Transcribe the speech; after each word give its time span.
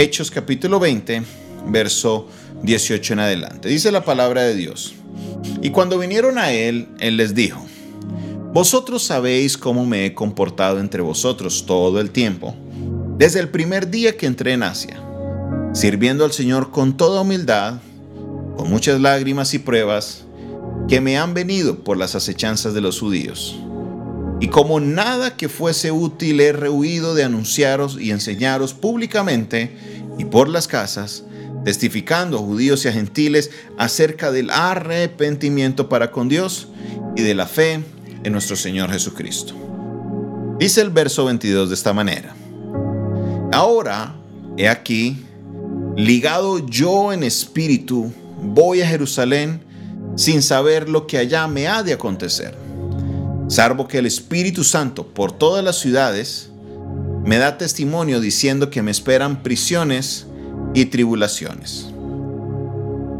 Hechos 0.00 0.30
capítulo 0.30 0.80
20, 0.80 1.24
verso 1.66 2.26
18 2.62 3.12
en 3.12 3.18
adelante. 3.18 3.68
Dice 3.68 3.92
la 3.92 4.02
palabra 4.02 4.44
de 4.44 4.54
Dios. 4.54 4.94
Y 5.60 5.68
cuando 5.68 5.98
vinieron 5.98 6.38
a 6.38 6.52
él, 6.52 6.88
él 7.00 7.18
les 7.18 7.34
dijo, 7.34 7.62
Vosotros 8.54 9.02
sabéis 9.02 9.58
cómo 9.58 9.84
me 9.84 10.06
he 10.06 10.14
comportado 10.14 10.80
entre 10.80 11.02
vosotros 11.02 11.66
todo 11.66 12.00
el 12.00 12.12
tiempo, 12.12 12.54
desde 13.18 13.40
el 13.40 13.50
primer 13.50 13.90
día 13.90 14.16
que 14.16 14.24
entré 14.24 14.54
en 14.54 14.62
Asia, 14.62 15.02
sirviendo 15.74 16.24
al 16.24 16.32
Señor 16.32 16.70
con 16.70 16.96
toda 16.96 17.20
humildad, 17.20 17.74
con 18.56 18.70
muchas 18.70 19.02
lágrimas 19.02 19.52
y 19.52 19.58
pruebas, 19.58 20.24
que 20.88 21.02
me 21.02 21.18
han 21.18 21.34
venido 21.34 21.84
por 21.84 21.98
las 21.98 22.14
acechanzas 22.14 22.72
de 22.72 22.80
los 22.80 22.98
judíos 22.98 23.60
y 24.40 24.48
como 24.48 24.80
nada 24.80 25.36
que 25.36 25.50
fuese 25.50 25.92
útil 25.92 26.40
he 26.40 26.52
rehuido 26.52 27.14
de 27.14 27.24
anunciaros 27.24 27.98
y 28.00 28.10
enseñaros 28.10 28.72
públicamente 28.72 29.76
y 30.18 30.24
por 30.24 30.48
las 30.48 30.66
casas, 30.66 31.24
testificando 31.64 32.38
a 32.38 32.40
judíos 32.40 32.84
y 32.84 32.88
a 32.88 32.92
gentiles 32.92 33.50
acerca 33.76 34.32
del 34.32 34.48
arrepentimiento 34.48 35.90
para 35.90 36.10
con 36.10 36.30
Dios 36.30 36.68
y 37.16 37.22
de 37.22 37.34
la 37.34 37.46
fe 37.46 37.84
en 38.24 38.32
nuestro 38.32 38.56
Señor 38.56 38.90
Jesucristo. 38.90 39.54
Dice 40.58 40.80
el 40.80 40.90
verso 40.90 41.26
22 41.26 41.68
de 41.68 41.74
esta 41.74 41.92
manera. 41.92 42.34
Ahora, 43.52 44.14
he 44.56 44.68
aquí, 44.68 45.22
ligado 45.96 46.66
yo 46.66 47.12
en 47.12 47.24
espíritu, 47.24 48.10
voy 48.42 48.80
a 48.80 48.86
Jerusalén 48.86 49.60
sin 50.16 50.40
saber 50.40 50.88
lo 50.88 51.06
que 51.06 51.18
allá 51.18 51.46
me 51.46 51.68
ha 51.68 51.82
de 51.82 51.92
acontecer 51.92 52.59
salvo 53.50 53.88
que 53.88 53.98
el 53.98 54.06
Espíritu 54.06 54.62
Santo 54.62 55.08
por 55.08 55.32
todas 55.32 55.64
las 55.64 55.76
ciudades 55.76 56.50
me 57.24 57.36
da 57.38 57.58
testimonio 57.58 58.20
diciendo 58.20 58.70
que 58.70 58.80
me 58.80 58.92
esperan 58.92 59.42
prisiones 59.42 60.26
y 60.72 60.84
tribulaciones. 60.86 61.88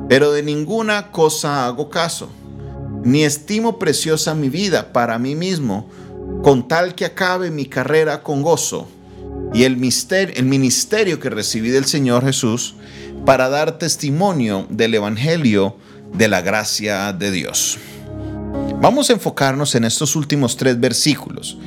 Pero 0.08 0.30
de 0.30 0.44
ninguna 0.44 1.10
cosa 1.10 1.66
hago 1.66 1.90
caso, 1.90 2.30
ni 3.02 3.24
estimo 3.24 3.80
preciosa 3.80 4.34
mi 4.34 4.48
vida 4.48 4.92
para 4.92 5.18
mí 5.18 5.34
mismo, 5.34 5.90
con 6.44 6.68
tal 6.68 6.94
que 6.94 7.06
acabe 7.06 7.50
mi 7.50 7.66
carrera 7.66 8.22
con 8.22 8.42
gozo 8.42 8.88
y 9.52 9.64
el, 9.64 9.80
el 10.12 10.44
ministerio 10.44 11.18
que 11.18 11.30
recibí 11.30 11.70
del 11.70 11.86
Señor 11.86 12.24
Jesús 12.24 12.76
para 13.26 13.48
dar 13.48 13.78
testimonio 13.78 14.64
del 14.70 14.94
Evangelio 14.94 15.76
de 16.14 16.28
la 16.28 16.40
gracia 16.40 17.12
de 17.12 17.32
Dios. 17.32 17.78
Vamos 18.80 19.10
a 19.10 19.12
enfocarnos 19.12 19.74
en 19.74 19.84
estos 19.84 20.16
últimos 20.16 20.56
tres 20.56 20.80
versículos, 20.80 21.58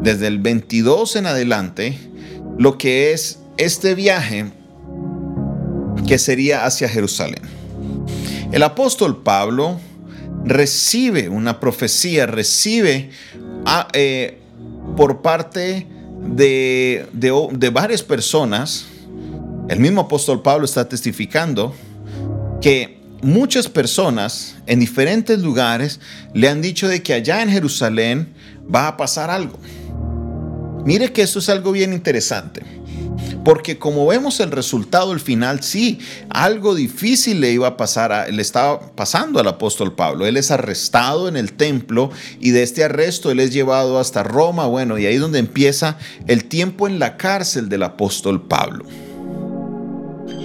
desde 0.00 0.28
el 0.28 0.38
22 0.38 1.16
en 1.16 1.26
adelante, 1.26 1.98
lo 2.56 2.78
que 2.78 3.12
es 3.12 3.40
este 3.56 3.96
viaje 3.96 4.52
que 6.06 6.18
sería 6.18 6.64
hacia 6.64 6.88
Jerusalén. 6.88 7.42
El 8.52 8.62
apóstol 8.62 9.24
Pablo 9.24 9.80
recibe 10.44 11.28
una 11.28 11.58
profecía, 11.58 12.26
recibe 12.26 13.10
eh, 13.92 14.38
por 14.96 15.20
parte 15.20 15.88
de, 16.20 17.08
de 17.12 17.70
varias 17.70 18.04
personas, 18.04 18.84
el 19.68 19.80
mismo 19.80 20.02
apóstol 20.02 20.42
Pablo 20.42 20.64
está 20.64 20.88
testificando 20.88 21.74
que 22.60 23.01
muchas 23.22 23.68
personas 23.68 24.56
en 24.66 24.80
diferentes 24.80 25.38
lugares 25.40 26.00
le 26.34 26.48
han 26.48 26.60
dicho 26.60 26.88
de 26.88 27.02
que 27.02 27.14
allá 27.14 27.42
en 27.42 27.48
Jerusalén 27.48 28.34
va 28.72 28.88
a 28.88 28.96
pasar 28.96 29.30
algo. 29.30 29.58
Mire 30.84 31.12
que 31.12 31.22
esto 31.22 31.38
es 31.38 31.48
algo 31.48 31.72
bien 31.72 31.92
interesante. 31.92 32.62
Porque 33.44 33.78
como 33.78 34.06
vemos 34.06 34.38
el 34.40 34.52
resultado, 34.52 35.12
el 35.12 35.20
final, 35.20 35.62
sí, 35.62 35.98
algo 36.28 36.74
difícil 36.74 37.40
le 37.40 37.50
iba 37.50 37.66
a 37.66 37.76
pasar, 37.76 38.32
le 38.32 38.42
estaba 38.42 38.94
pasando 38.94 39.40
al 39.40 39.48
apóstol 39.48 39.94
Pablo. 39.94 40.26
Él 40.26 40.36
es 40.36 40.50
arrestado 40.50 41.28
en 41.28 41.36
el 41.36 41.52
templo 41.52 42.10
y 42.40 42.50
de 42.50 42.62
este 42.62 42.84
arresto 42.84 43.30
él 43.30 43.40
es 43.40 43.52
llevado 43.52 43.98
hasta 43.98 44.22
Roma. 44.22 44.66
Bueno, 44.66 44.98
y 44.98 45.06
ahí 45.06 45.16
es 45.16 45.20
donde 45.20 45.40
empieza 45.40 45.98
el 46.28 46.44
tiempo 46.44 46.86
en 46.86 46.98
la 47.00 47.16
cárcel 47.16 47.68
del 47.68 47.82
apóstol 47.82 48.46
Pablo. 48.46 48.84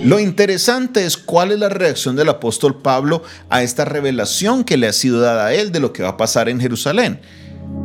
Lo 0.07 0.22
interesante 0.22 1.06
es 1.06 1.18
cuál 1.18 1.51
es 1.51 1.59
la 1.59 1.68
reacción 1.68 2.16
del 2.16 2.29
apóstol 2.29 2.81
Pablo 2.81 3.23
a 3.50 3.62
esta 3.62 3.84
revelación 3.84 4.63
que 4.63 4.78
le 4.78 4.88
ha 4.88 4.94
sido 4.94 5.19
dada 5.19 5.47
a 5.47 5.53
él 5.53 5.73
de 5.73 5.81
lo 5.81 5.91
que 5.91 6.01
va 6.01 6.12
a 6.12 6.16
pasar 6.16 6.47
en 6.47 6.62
Jerusalén. 6.62 7.19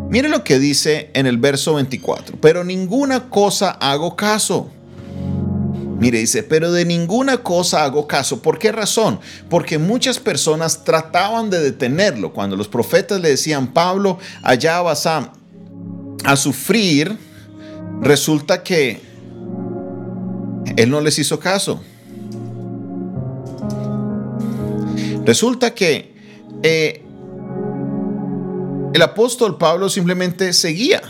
Mire 0.08 0.28
lo 0.28 0.44
que 0.44 0.60
dice 0.60 1.10
en 1.14 1.26
el 1.26 1.38
verso 1.38 1.74
24, 1.74 2.36
pero 2.40 2.62
ninguna 2.62 3.28
cosa 3.28 3.72
hago 3.72 4.14
caso. 4.14 4.70
Mire, 5.98 6.20
dice, 6.20 6.44
pero 6.44 6.70
de 6.70 6.84
ninguna 6.84 7.38
cosa 7.38 7.82
hago 7.82 8.06
caso. 8.06 8.40
¿Por 8.40 8.60
qué 8.60 8.70
razón? 8.70 9.18
Porque 9.50 9.78
muchas 9.78 10.20
personas 10.20 10.84
trataban 10.84 11.50
de 11.50 11.58
detenerlo. 11.58 12.32
Cuando 12.32 12.54
los 12.54 12.68
profetas 12.68 13.20
le 13.20 13.30
decían, 13.30 13.72
Pablo, 13.72 14.20
allá 14.44 14.80
vas 14.80 15.06
a, 15.06 15.32
a 16.22 16.36
sufrir, 16.36 17.18
resulta 18.00 18.62
que 18.62 19.00
él 20.76 20.88
no 20.88 21.00
les 21.00 21.18
hizo 21.18 21.40
caso. 21.40 21.82
Resulta 25.24 25.74
que 25.74 26.12
eh, 26.62 27.02
el 28.92 29.02
apóstol 29.02 29.56
Pablo 29.56 29.88
simplemente 29.88 30.52
seguía. 30.52 31.00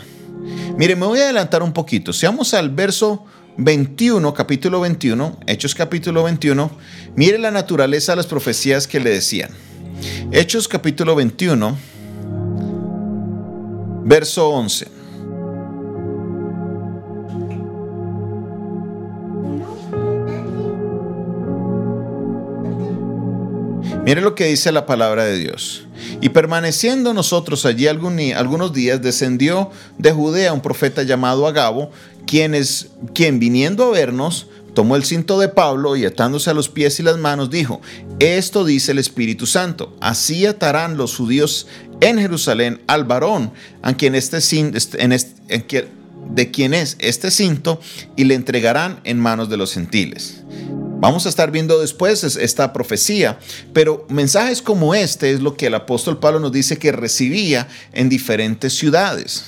Mire, 0.77 0.95
me 0.95 1.05
voy 1.05 1.19
a 1.19 1.23
adelantar 1.23 1.63
un 1.63 1.73
poquito. 1.73 2.13
Seamos 2.13 2.53
al 2.53 2.69
verso 2.69 3.25
21, 3.57 4.33
capítulo 4.33 4.79
21, 4.81 5.39
Hechos 5.47 5.75
capítulo 5.75 6.23
21. 6.23 6.71
Mire 7.15 7.37
la 7.37 7.51
naturaleza 7.51 8.13
de 8.13 8.17
las 8.17 8.27
profecías 8.27 8.87
que 8.87 8.99
le 8.99 9.09
decían. 9.09 9.51
Hechos 10.31 10.67
capítulo 10.67 11.15
21, 11.15 11.77
verso 14.05 14.49
11. 14.49 14.92
Mire 24.05 24.19
lo 24.19 24.35
que 24.35 24.47
dice 24.47 24.73
la 24.73 24.85
palabra 24.85 25.23
de 25.23 25.37
Dios. 25.39 25.85
Y 26.19 26.29
permaneciendo 26.29 27.13
nosotros 27.13 27.65
allí 27.65 27.87
algunos 27.87 28.73
días, 28.73 29.01
descendió 29.01 29.71
de 29.97 30.11
Judea 30.11 30.51
un 30.51 30.61
profeta 30.61 31.03
llamado 31.03 31.47
Agabo, 31.47 31.89
quien, 32.27 32.53
es, 32.53 32.89
quien 33.13 33.39
viniendo 33.39 33.85
a 33.85 33.91
vernos, 33.91 34.47
tomó 34.73 34.97
el 34.97 35.05
cinto 35.05 35.39
de 35.39 35.47
Pablo 35.47 35.95
y 35.95 36.03
atándose 36.03 36.49
a 36.49 36.53
los 36.53 36.67
pies 36.67 36.99
y 36.99 37.03
las 37.03 37.17
manos, 37.17 37.49
dijo, 37.49 37.79
esto 38.19 38.65
dice 38.65 38.91
el 38.91 38.99
Espíritu 38.99 39.45
Santo, 39.45 39.95
así 40.01 40.45
atarán 40.45 40.97
los 40.97 41.15
judíos 41.15 41.67
en 42.01 42.17
Jerusalén 42.17 42.81
al 42.87 43.05
varón, 43.05 43.53
a 43.81 43.93
quien 43.93 44.15
este, 44.15 44.39
este 44.39 45.87
de 46.29 46.51
quien 46.51 46.73
es 46.73 46.97
este 46.99 47.31
cinto, 47.31 47.79
y 48.17 48.25
le 48.25 48.35
entregarán 48.35 48.99
en 49.05 49.19
manos 49.19 49.49
de 49.49 49.57
los 49.57 49.73
gentiles. 49.73 50.43
Vamos 51.03 51.25
a 51.25 51.29
estar 51.29 51.51
viendo 51.51 51.81
después 51.81 52.23
esta 52.23 52.71
profecía, 52.71 53.37
pero 53.73 54.05
mensajes 54.07 54.61
como 54.61 54.95
este 54.95 55.33
es 55.33 55.41
lo 55.41 55.57
que 55.57 55.65
el 55.65 55.75
apóstol 55.75 56.17
Pablo 56.17 56.39
nos 56.39 56.53
dice 56.53 56.77
que 56.77 56.93
recibía 56.93 57.67
en 57.91 58.07
diferentes 58.07 58.77
ciudades. 58.77 59.43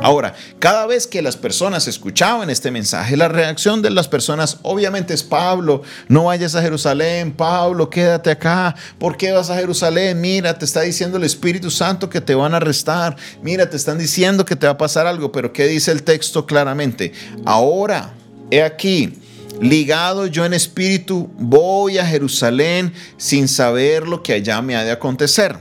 Ahora, 0.00 0.34
cada 0.60 0.86
vez 0.86 1.06
que 1.06 1.20
las 1.20 1.36
personas 1.36 1.88
escuchaban 1.88 2.48
este 2.48 2.70
mensaje, 2.70 3.18
la 3.18 3.28
reacción 3.28 3.82
de 3.82 3.90
las 3.90 4.08
personas 4.08 4.60
obviamente 4.62 5.12
es, 5.12 5.22
Pablo, 5.22 5.82
no 6.08 6.24
vayas 6.24 6.54
a 6.54 6.62
Jerusalén, 6.62 7.32
Pablo, 7.32 7.90
quédate 7.90 8.30
acá, 8.30 8.74
¿por 8.98 9.18
qué 9.18 9.30
vas 9.32 9.50
a 9.50 9.56
Jerusalén? 9.56 10.22
Mira, 10.22 10.56
te 10.56 10.64
está 10.64 10.80
diciendo 10.80 11.18
el 11.18 11.24
Espíritu 11.24 11.70
Santo 11.70 12.08
que 12.08 12.22
te 12.22 12.34
van 12.34 12.54
a 12.54 12.56
arrestar, 12.56 13.14
mira, 13.42 13.68
te 13.68 13.76
están 13.76 13.98
diciendo 13.98 14.46
que 14.46 14.56
te 14.56 14.64
va 14.64 14.72
a 14.72 14.78
pasar 14.78 15.06
algo, 15.06 15.32
pero 15.32 15.52
¿qué 15.52 15.66
dice 15.66 15.92
el 15.92 16.02
texto 16.02 16.46
claramente? 16.46 17.12
Ahora, 17.44 18.14
he 18.50 18.62
aquí, 18.62 19.21
ligado 19.62 20.26
yo 20.26 20.44
en 20.44 20.52
espíritu, 20.52 21.30
voy 21.38 21.98
a 21.98 22.04
Jerusalén 22.04 22.92
sin 23.16 23.48
saber 23.48 24.06
lo 24.06 24.22
que 24.22 24.34
allá 24.34 24.60
me 24.60 24.76
ha 24.76 24.84
de 24.84 24.90
acontecer. 24.90 25.56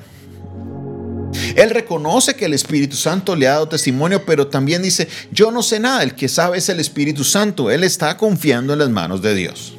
Él 1.56 1.70
reconoce 1.70 2.36
que 2.36 2.46
el 2.46 2.54
Espíritu 2.54 2.98
Santo 2.98 3.36
le 3.36 3.48
ha 3.48 3.52
dado 3.52 3.70
testimonio, 3.70 4.26
pero 4.26 4.48
también 4.48 4.82
dice, 4.82 5.08
yo 5.32 5.52
no 5.52 5.64
sé 5.64 5.80
nada, 5.80 6.04
el 6.04 6.16
que 6.16 6.28
sabe 6.28 6.58
es 6.58 6.68
el 6.68 6.80
Espíritu 6.80 7.24
Santo. 7.24 7.72
Él 7.72 7.84
está 7.84 8.18
confiando 8.18 8.74
en 8.74 8.80
las 8.80 8.90
manos 8.90 9.22
de 9.22 9.36
Dios. 9.36 9.74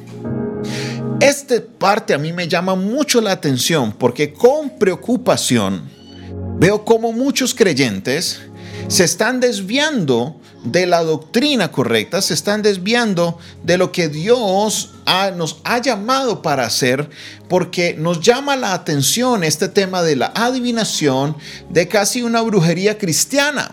Esta 1.19 1.55
parte 1.77 2.13
a 2.13 2.17
mí 2.17 2.33
me 2.33 2.47
llama 2.47 2.75
mucho 2.75 3.21
la 3.21 3.31
atención 3.31 3.93
porque 3.93 4.33
con 4.33 4.77
preocupación 4.77 5.83
veo 6.57 6.83
como 6.83 7.11
muchos 7.11 7.53
creyentes 7.53 8.41
se 8.87 9.03
están 9.03 9.39
desviando 9.39 10.39
de 10.63 10.85
la 10.85 11.03
doctrina 11.03 11.71
correcta, 11.71 12.21
se 12.21 12.33
están 12.33 12.61
desviando 12.61 13.37
de 13.63 13.77
lo 13.77 13.91
que 13.91 14.07
Dios 14.07 14.91
nos 15.35 15.59
ha 15.63 15.79
llamado 15.79 16.41
para 16.41 16.65
hacer, 16.65 17.09
porque 17.49 17.95
nos 17.97 18.21
llama 18.21 18.55
la 18.55 18.73
atención 18.73 19.43
este 19.43 19.67
tema 19.67 20.01
de 20.03 20.15
la 20.15 20.31
adivinación, 20.35 21.35
de 21.69 21.87
casi 21.87 22.21
una 22.21 22.41
brujería 22.41 22.97
cristiana 22.97 23.71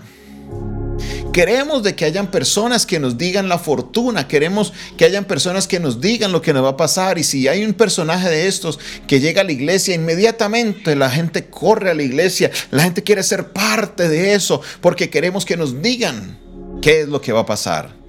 Queremos 1.32 1.84
de 1.84 1.94
que 1.94 2.04
hayan 2.04 2.28
personas 2.32 2.86
que 2.86 2.98
nos 2.98 3.16
digan 3.16 3.48
la 3.48 3.58
fortuna, 3.58 4.26
queremos 4.26 4.72
que 4.96 5.04
hayan 5.04 5.24
personas 5.24 5.68
que 5.68 5.78
nos 5.78 6.00
digan 6.00 6.32
lo 6.32 6.42
que 6.42 6.52
nos 6.52 6.64
va 6.64 6.70
a 6.70 6.76
pasar 6.76 7.18
y 7.18 7.24
si 7.24 7.46
hay 7.46 7.64
un 7.64 7.72
personaje 7.72 8.28
de 8.28 8.48
estos 8.48 8.80
que 9.06 9.20
llega 9.20 9.42
a 9.42 9.44
la 9.44 9.52
iglesia, 9.52 9.94
inmediatamente 9.94 10.96
la 10.96 11.08
gente 11.08 11.46
corre 11.46 11.90
a 11.90 11.94
la 11.94 12.02
iglesia, 12.02 12.50
la 12.72 12.82
gente 12.82 13.04
quiere 13.04 13.22
ser 13.22 13.52
parte 13.52 14.08
de 14.08 14.34
eso 14.34 14.60
porque 14.80 15.08
queremos 15.08 15.44
que 15.44 15.56
nos 15.56 15.80
digan 15.80 16.36
qué 16.82 17.02
es 17.02 17.08
lo 17.08 17.20
que 17.20 17.32
va 17.32 17.40
a 17.40 17.46
pasar. 17.46 17.99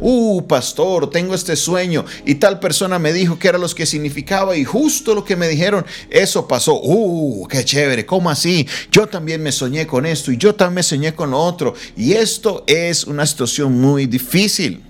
Uh, 0.00 0.42
pastor, 0.46 1.10
tengo 1.10 1.34
este 1.34 1.56
sueño 1.56 2.04
y 2.24 2.36
tal 2.36 2.58
persona 2.58 2.98
me 2.98 3.12
dijo 3.12 3.38
que 3.38 3.48
era 3.48 3.58
lo 3.58 3.68
que 3.68 3.86
significaba 3.86 4.56
y 4.56 4.64
justo 4.64 5.14
lo 5.14 5.24
que 5.24 5.36
me 5.36 5.48
dijeron, 5.48 5.84
eso 6.08 6.48
pasó. 6.48 6.80
Uh, 6.82 7.46
qué 7.46 7.64
chévere, 7.64 8.06
¿cómo 8.06 8.30
así? 8.30 8.66
Yo 8.90 9.06
también 9.06 9.42
me 9.42 9.52
soñé 9.52 9.86
con 9.86 10.06
esto 10.06 10.32
y 10.32 10.36
yo 10.36 10.54
también 10.54 10.76
me 10.76 10.82
soñé 10.82 11.14
con 11.14 11.30
lo 11.30 11.38
otro. 11.38 11.74
Y 11.96 12.12
esto 12.12 12.64
es 12.66 13.04
una 13.04 13.26
situación 13.26 13.80
muy 13.80 14.06
difícil. 14.06 14.89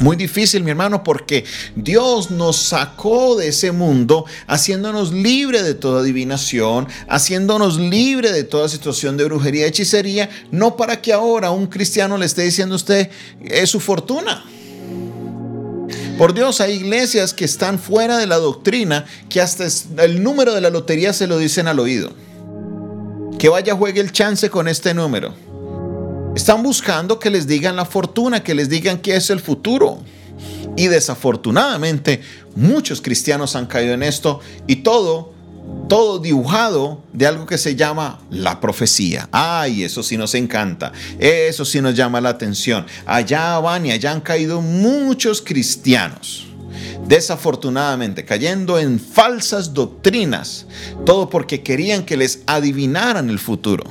Muy 0.00 0.16
difícil, 0.16 0.64
mi 0.64 0.70
hermano, 0.70 1.04
porque 1.04 1.44
Dios 1.76 2.30
nos 2.30 2.56
sacó 2.56 3.36
de 3.36 3.48
ese 3.48 3.70
mundo 3.70 4.24
haciéndonos 4.46 5.12
libre 5.12 5.62
de 5.62 5.74
toda 5.74 6.00
adivinación, 6.00 6.88
haciéndonos 7.06 7.78
libre 7.78 8.32
de 8.32 8.44
toda 8.44 8.70
situación 8.70 9.18
de 9.18 9.24
brujería 9.24 9.66
y 9.66 9.68
hechicería, 9.68 10.30
no 10.50 10.74
para 10.74 11.02
que 11.02 11.12
ahora 11.12 11.50
un 11.50 11.66
cristiano 11.66 12.16
le 12.16 12.24
esté 12.24 12.42
diciendo 12.42 12.74
a 12.74 12.76
usted 12.76 13.10
es 13.44 13.68
su 13.68 13.78
fortuna. 13.78 14.42
Por 16.16 16.32
Dios, 16.32 16.62
hay 16.62 16.76
iglesias 16.76 17.34
que 17.34 17.44
están 17.44 17.78
fuera 17.78 18.16
de 18.16 18.26
la 18.26 18.36
doctrina, 18.36 19.04
que 19.28 19.42
hasta 19.42 19.66
el 20.02 20.22
número 20.22 20.54
de 20.54 20.62
la 20.62 20.70
lotería 20.70 21.12
se 21.12 21.26
lo 21.26 21.36
dicen 21.36 21.68
al 21.68 21.78
oído. 21.78 22.10
Que 23.38 23.50
vaya, 23.50 23.74
juegue 23.74 24.00
el 24.00 24.12
chance 24.12 24.48
con 24.48 24.66
este 24.66 24.94
número. 24.94 25.49
Están 26.34 26.62
buscando 26.62 27.18
que 27.18 27.28
les 27.28 27.48
digan 27.48 27.74
la 27.74 27.84
fortuna, 27.84 28.42
que 28.42 28.54
les 28.54 28.68
digan 28.68 28.98
qué 28.98 29.16
es 29.16 29.30
el 29.30 29.40
futuro. 29.40 29.98
Y 30.76 30.86
desafortunadamente 30.86 32.22
muchos 32.54 33.00
cristianos 33.00 33.56
han 33.56 33.66
caído 33.66 33.94
en 33.94 34.04
esto 34.04 34.40
y 34.68 34.76
todo, 34.76 35.32
todo 35.88 36.20
dibujado 36.20 37.02
de 37.12 37.26
algo 37.26 37.46
que 37.46 37.58
se 37.58 37.74
llama 37.74 38.20
la 38.30 38.60
profecía. 38.60 39.28
Ay, 39.32 39.82
eso 39.82 40.04
sí 40.04 40.16
nos 40.16 40.34
encanta, 40.34 40.92
eso 41.18 41.64
sí 41.64 41.80
nos 41.80 41.96
llama 41.96 42.20
la 42.20 42.28
atención. 42.30 42.86
Allá 43.06 43.58
van 43.58 43.86
y 43.86 43.90
allá 43.90 44.12
han 44.12 44.20
caído 44.20 44.60
muchos 44.60 45.42
cristianos 45.42 46.46
desafortunadamente 47.06 48.24
cayendo 48.24 48.78
en 48.78 49.00
falsas 49.00 49.74
doctrinas, 49.74 50.66
todo 51.04 51.28
porque 51.28 51.62
querían 51.62 52.04
que 52.04 52.16
les 52.16 52.42
adivinaran 52.46 53.28
el 53.28 53.40
futuro 53.40 53.82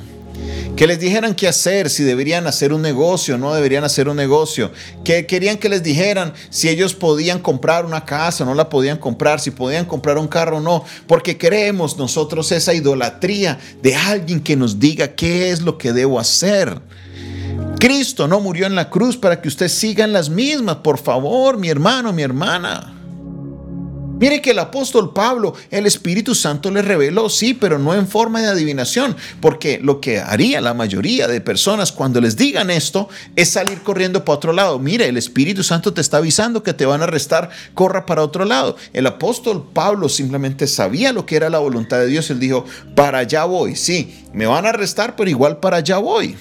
que 0.76 0.86
les 0.86 0.98
dijeran 0.98 1.34
qué 1.34 1.48
hacer, 1.48 1.90
si 1.90 2.02
deberían 2.02 2.46
hacer 2.46 2.72
un 2.72 2.82
negocio, 2.82 3.36
no 3.36 3.54
deberían 3.54 3.84
hacer 3.84 4.08
un 4.08 4.16
negocio, 4.16 4.70
que 5.04 5.26
querían 5.26 5.58
que 5.58 5.68
les 5.68 5.82
dijeran 5.82 6.32
si 6.48 6.68
ellos 6.68 6.94
podían 6.94 7.38
comprar 7.40 7.84
una 7.84 8.04
casa, 8.04 8.44
no 8.44 8.54
la 8.54 8.68
podían 8.68 8.98
comprar, 8.98 9.40
si 9.40 9.50
podían 9.50 9.84
comprar 9.84 10.18
un 10.18 10.28
carro 10.28 10.58
o 10.58 10.60
no, 10.60 10.84
porque 11.06 11.36
queremos 11.36 11.98
nosotros 11.98 12.50
esa 12.52 12.74
idolatría 12.74 13.58
de 13.82 13.94
alguien 13.94 14.40
que 14.40 14.56
nos 14.56 14.78
diga 14.78 15.08
qué 15.08 15.50
es 15.50 15.60
lo 15.60 15.76
que 15.76 15.92
debo 15.92 16.18
hacer. 16.18 16.80
Cristo 17.78 18.28
no 18.28 18.40
murió 18.40 18.66
en 18.66 18.74
la 18.74 18.90
cruz 18.90 19.16
para 19.16 19.40
que 19.40 19.48
usted 19.48 19.68
siga 19.68 20.04
en 20.04 20.12
las 20.12 20.28
mismas, 20.28 20.76
por 20.76 20.98
favor, 20.98 21.58
mi 21.58 21.68
hermano, 21.68 22.12
mi 22.12 22.22
hermana. 22.22 22.99
Mire 24.20 24.42
que 24.42 24.50
el 24.50 24.58
apóstol 24.58 25.14
Pablo, 25.14 25.54
el 25.70 25.86
Espíritu 25.86 26.34
Santo 26.34 26.70
le 26.70 26.82
reveló, 26.82 27.30
sí, 27.30 27.54
pero 27.54 27.78
no 27.78 27.94
en 27.94 28.06
forma 28.06 28.42
de 28.42 28.48
adivinación, 28.48 29.16
porque 29.40 29.80
lo 29.82 29.98
que 29.98 30.20
haría 30.20 30.60
la 30.60 30.74
mayoría 30.74 31.26
de 31.26 31.40
personas 31.40 31.90
cuando 31.90 32.20
les 32.20 32.36
digan 32.36 32.68
esto 32.68 33.08
es 33.34 33.48
salir 33.48 33.80
corriendo 33.80 34.22
para 34.22 34.36
otro 34.36 34.52
lado. 34.52 34.78
Mire, 34.78 35.08
el 35.08 35.16
Espíritu 35.16 35.62
Santo 35.62 35.94
te 35.94 36.02
está 36.02 36.18
avisando 36.18 36.62
que 36.62 36.74
te 36.74 36.84
van 36.84 37.00
a 37.00 37.04
arrestar, 37.04 37.48
corra 37.72 38.04
para 38.04 38.22
otro 38.22 38.44
lado. 38.44 38.76
El 38.92 39.06
apóstol 39.06 39.66
Pablo 39.72 40.10
simplemente 40.10 40.66
sabía 40.66 41.14
lo 41.14 41.24
que 41.24 41.36
era 41.36 41.48
la 41.48 41.58
voluntad 41.58 41.96
de 41.96 42.08
Dios. 42.08 42.28
Él 42.28 42.40
dijo, 42.40 42.66
para 42.94 43.20
allá 43.20 43.44
voy, 43.44 43.74
sí, 43.74 44.26
me 44.34 44.44
van 44.44 44.66
a 44.66 44.68
arrestar, 44.68 45.16
pero 45.16 45.30
igual 45.30 45.60
para 45.60 45.78
allá 45.78 45.96
voy 45.96 46.36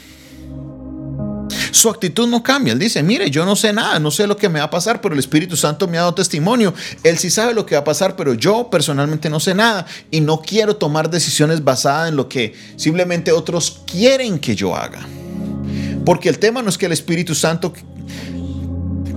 su 1.72 1.90
actitud 1.90 2.28
no 2.28 2.44
cambia. 2.44 2.74
Él 2.74 2.80
dice, 2.80 3.04
mire, 3.04 3.30
yo 3.30 3.46
no 3.46 3.56
sé 3.56 3.74
nada, 3.74 4.00
no 4.00 4.12
sé 4.12 4.28
lo 4.28 4.38
que 4.38 4.50
me 4.50 4.60
va 4.60 4.66
a 4.66 4.69
pasar, 4.69 5.01
pero 5.01 5.13
el 5.13 5.19
Espíritu 5.19 5.56
Santo 5.56 5.88
me 5.88 5.98
ha 5.98 6.01
dado 6.01 6.13
testimonio. 6.13 6.74
Él 7.04 7.18
sí 7.18 7.30
sabe 7.30 7.54
lo 7.54 7.66
que 7.66 7.75
va 7.75 7.81
a 7.81 7.84
pasar, 7.84 8.16
pero 8.16 8.34
yo 8.34 8.69
personalmente 8.69 9.30
no 9.30 9.40
sé 9.40 9.56
nada 9.56 9.86
y 10.12 10.22
no 10.22 10.42
quiero 10.42 10.75
tomar 10.75 11.10
decisiones 11.10 11.63
basadas 11.63 12.10
en 12.10 12.16
lo 12.16 12.28
que 12.30 12.54
simplemente 12.75 13.31
otros 13.31 13.81
quieren 13.86 14.40
que 14.40 14.56
yo 14.56 14.75
haga. 14.75 15.00
Porque 16.06 16.30
el 16.30 16.40
tema 16.40 16.62
no 16.62 16.69
es 16.69 16.78
que 16.78 16.88
el 16.88 16.92
Espíritu 16.92 17.36
Santo 17.36 17.74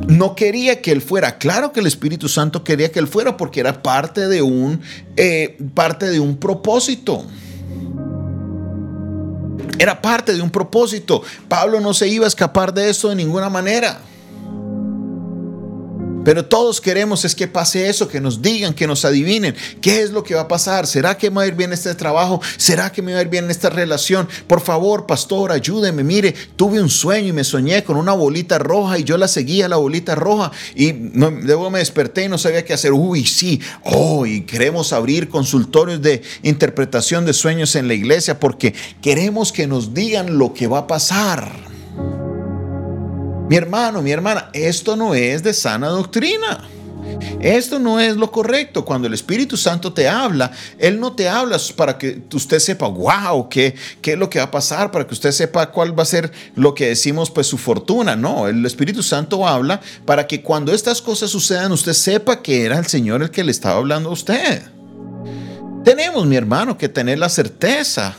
no 0.07 0.35
quería 0.35 0.81
que 0.83 0.93
él 0.93 1.01
fuera. 1.01 1.39
Claro 1.39 1.73
que 1.73 1.81
el 1.81 1.87
Espíritu 1.87 2.29
Santo 2.29 2.65
quería 2.65 2.91
que 2.93 2.99
él 2.99 3.09
fuera 3.09 3.37
porque 3.37 3.61
era 3.61 3.83
parte 3.83 4.29
de 4.29 4.43
un, 4.43 4.81
eh, 5.17 5.57
parte 5.75 6.11
de 6.11 6.21
un 6.21 6.37
propósito. 6.37 7.25
Era 9.79 10.01
parte 10.01 10.35
de 10.35 10.43
un 10.43 10.51
propósito. 10.51 11.23
Pablo 11.49 11.81
no 11.81 11.95
se 11.95 12.09
iba 12.09 12.25
a 12.25 12.29
escapar 12.29 12.73
de 12.75 12.91
eso 12.91 13.09
de 13.09 13.17
ninguna 13.17 13.49
manera. 13.49 14.01
Pero 16.25 16.45
todos 16.45 16.81
queremos 16.81 17.25
es 17.25 17.35
que 17.35 17.49
pase 17.49 17.89
eso, 17.89 18.09
que 18.09 18.21
nos 18.21 18.43
digan, 18.43 18.75
que 18.75 18.87
nos 18.87 19.05
adivinen 19.05 19.55
qué 19.81 20.03
es 20.03 20.11
lo 20.11 20.23
que 20.23 20.35
va 20.35 20.43
a 20.43 20.49
pasar. 20.49 20.87
¿Será 20.87 21.17
que 21.17 21.31
me 21.31 21.37
va 21.37 21.43
a 21.43 21.47
ir 21.47 21.55
bien 21.55 21.73
este 21.73 21.95
trabajo? 21.95 22.41
¿Será 22.57 22.93
que 22.93 23.03
me 23.03 23.13
va 23.13 23.19
a 23.19 23.23
ir 23.23 23.29
bien 23.29 23.51
esta 23.51 23.71
relación? 23.71 24.29
Por 24.47 24.61
favor, 24.61 25.07
pastor, 25.07 25.53
ayúdeme. 25.53 26.05
Mire, 26.05 26.35
tuve 26.57 26.81
un 26.81 26.89
sueño 26.89 27.29
y 27.29 27.33
me 27.33 27.45
soñé 27.45 27.83
con 27.85 27.97
una 27.97 28.13
bolita 28.13 28.59
roja 28.59 28.99
y 28.99 29.05
yo 29.05 29.17
la 29.17 29.29
seguía 29.29 29.69
la 29.69 29.77
bolita 29.77 30.15
roja 30.15 30.53
y 30.75 30.93
luego 30.93 31.71
me 31.71 31.81
desperté 31.81 32.25
y 32.25 32.29
no 32.29 32.39
sabía 32.39 32.65
qué 32.65 32.73
hacer. 32.73 32.93
Uy, 32.93 33.27
sí. 33.27 33.61
Oh, 33.85 34.27
y 34.27 34.43
queremos 34.43 34.93
abrir 34.93 35.29
consultorios 35.29 36.01
de 36.03 36.23
interpretación 36.43 37.25
de 37.25 37.33
sueños 37.33 37.75
en 37.75 37.89
la 37.89 37.95
iglesia 37.95 38.39
porque 38.39 38.75
queremos 39.01 39.53
que 39.53 39.67
nos 39.67 39.95
digan 39.95 40.39
lo 40.39 40.55
que 40.55 40.67
va 40.67 40.79
a 40.79 40.87
pasar. 40.87 41.72
Mi 43.49 43.57
hermano, 43.57 44.03
mi 44.03 44.11
hermana, 44.11 44.51
esto 44.53 44.97
no 44.97 45.15
es 45.15 45.43
de 45.43 45.53
sana 45.53 45.89
doctrina. 45.89 46.63
Esto 47.41 47.79
no 47.79 48.01
es 48.01 48.17
lo 48.17 48.31
correcto. 48.31 48.85
Cuando 48.85 49.09
el 49.09 49.15
Espíritu 49.15 49.57
Santo 49.57 49.93
te 49.93 50.09
habla, 50.09 50.53
Él 50.79 51.01
no 51.01 51.13
te 51.13 51.29
habla 51.29 51.59
para 51.77 51.99
que 51.99 52.23
usted 52.33 52.59
sepa, 52.59 52.87
wow, 52.87 53.49
qué, 53.49 53.75
qué 54.01 54.13
es 54.13 54.19
lo 54.19 54.31
que 54.31 54.39
va 54.39 54.47
a 54.47 54.51
pasar, 54.51 54.91
para 54.91 55.07
que 55.07 55.15
usted 55.15 55.33
sepa 55.33 55.71
cuál 55.71 55.99
va 55.99 56.05
a 56.05 56.07
ser 56.07 56.31
lo 56.55 56.75
que 56.75 56.89
decimos, 56.89 57.31
pues 57.31 57.47
su 57.47 57.59
fortuna. 57.59 58.17
No, 58.17 58.49
el 58.49 58.65
Espíritu 58.65 59.03
Santo 59.03 59.47
habla 59.47 59.81
para 60.07 60.27
que 60.27 60.43
cuando 60.43 60.73
estas 60.73 61.03
cosas 61.03 61.31
sucedan, 61.31 61.73
usted 61.73 61.93
sepa 61.93 62.43
que 62.43 62.65
era 62.65 62.79
el 62.79 62.87
Señor 62.87 63.23
el 63.23 63.31
que 63.31 63.45
le 63.45 63.51
estaba 63.51 63.77
hablando 63.77 64.11
a 64.11 64.13
usted. 64.13 64.63
Tenemos, 65.85 66.25
mi 66.27 66.37
hermano, 66.37 66.79
que 66.79 66.89
tener 66.89 67.19
la 67.19 67.29
certeza 67.29 68.15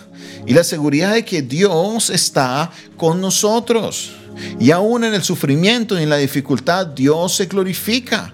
y 0.46 0.54
la 0.54 0.64
seguridad 0.64 1.14
de 1.14 1.26
que 1.26 1.42
Dios 1.42 2.10
está 2.10 2.72
con 2.98 3.22
nosotros. 3.22 4.14
Y 4.60 4.72
aún 4.72 5.04
en 5.04 5.14
el 5.14 5.24
sufrimiento 5.24 6.00
y 6.00 6.04
en 6.04 6.10
la 6.10 6.18
dificultad, 6.18 6.88
Dios 6.88 7.36
se 7.36 7.46
glorifica. 7.46 8.34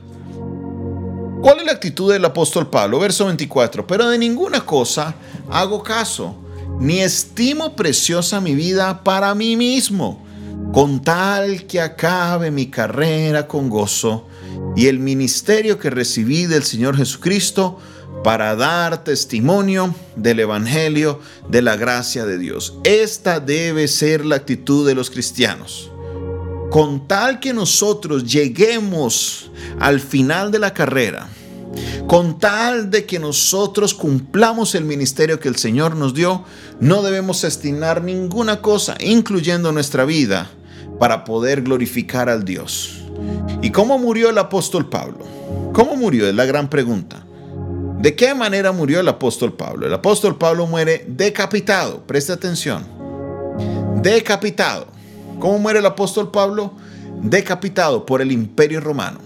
¿Cuál 1.41 1.59
es 1.59 1.65
la 1.65 1.71
actitud 1.73 2.11
del 2.11 2.25
apóstol 2.25 2.69
Pablo? 2.69 2.99
Verso 2.99 3.25
24. 3.25 3.85
Pero 3.87 4.09
de 4.09 4.17
ninguna 4.17 4.61
cosa 4.61 5.15
hago 5.49 5.83
caso, 5.83 6.35
ni 6.79 6.99
estimo 6.99 7.75
preciosa 7.75 8.41
mi 8.41 8.55
vida 8.55 9.03
para 9.03 9.33
mí 9.35 9.55
mismo, 9.55 10.25
con 10.73 11.01
tal 11.01 11.65
que 11.65 11.79
acabe 11.81 12.51
mi 12.51 12.67
carrera 12.67 13.47
con 13.47 13.69
gozo 13.69 14.27
y 14.75 14.87
el 14.87 14.99
ministerio 14.99 15.79
que 15.79 15.89
recibí 15.89 16.45
del 16.45 16.63
Señor 16.63 16.97
Jesucristo 16.97 17.79
para 18.23 18.55
dar 18.55 19.03
testimonio 19.03 19.93
del 20.15 20.41
Evangelio 20.41 21.19
de 21.49 21.61
la 21.61 21.75
gracia 21.75 22.25
de 22.25 22.37
Dios. 22.37 22.75
Esta 22.83 23.39
debe 23.39 23.87
ser 23.87 24.25
la 24.25 24.37
actitud 24.37 24.85
de 24.85 24.95
los 24.95 25.09
cristianos. 25.09 25.91
Con 26.69 27.07
tal 27.07 27.39
que 27.39 27.53
nosotros 27.53 28.25
lleguemos 28.25 29.49
al 29.79 29.99
final 29.99 30.51
de 30.51 30.59
la 30.59 30.73
carrera, 30.73 31.27
con 32.07 32.39
tal 32.39 32.89
de 32.91 33.05
que 33.05 33.19
nosotros 33.19 33.93
cumplamos 33.93 34.75
el 34.75 34.83
ministerio 34.83 35.39
que 35.39 35.47
el 35.47 35.55
Señor 35.55 35.95
nos 35.95 36.13
dio, 36.13 36.43
no 36.79 37.01
debemos 37.01 37.41
destinar 37.41 38.03
ninguna 38.03 38.61
cosa, 38.61 38.95
incluyendo 38.99 39.71
nuestra 39.71 40.05
vida, 40.05 40.49
para 40.99 41.23
poder 41.23 41.61
glorificar 41.61 42.29
al 42.29 42.43
Dios. 42.43 43.03
¿Y 43.61 43.71
cómo 43.71 43.97
murió 43.97 44.29
el 44.29 44.37
apóstol 44.37 44.89
Pablo? 44.89 45.25
¿Cómo 45.73 45.95
murió? 45.95 46.27
Es 46.27 46.35
la 46.35 46.45
gran 46.45 46.69
pregunta. 46.69 47.25
¿De 47.99 48.15
qué 48.15 48.33
manera 48.33 48.71
murió 48.71 49.01
el 49.01 49.07
apóstol 49.09 49.53
Pablo? 49.53 49.85
El 49.85 49.93
apóstol 49.93 50.37
Pablo 50.37 50.65
muere 50.65 51.03
decapitado. 51.07 52.01
Presta 52.07 52.33
atención. 52.33 52.85
Decapitado. 54.01 54.87
¿Cómo 55.39 55.59
muere 55.59 55.79
el 55.79 55.85
apóstol 55.85 56.31
Pablo? 56.31 56.71
Decapitado 57.21 58.05
por 58.05 58.21
el 58.21 58.31
imperio 58.31 58.79
romano. 58.79 59.19